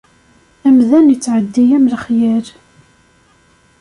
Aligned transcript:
Amdan 0.67 1.13
ittɛeddi 1.13 1.65
am 1.77 1.85
lexyal. 1.91 2.45